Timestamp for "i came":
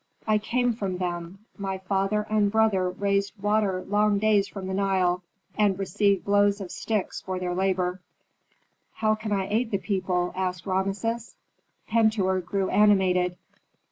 0.25-0.73